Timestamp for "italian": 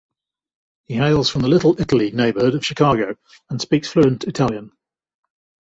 4.23-4.71